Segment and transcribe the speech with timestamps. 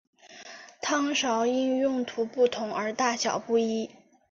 [0.81, 3.87] 汤勺因用途不同而大小不一。